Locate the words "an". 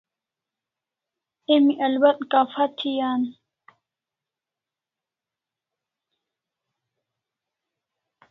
3.09-3.21